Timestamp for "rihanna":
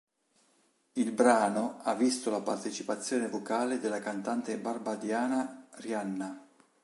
5.73-6.47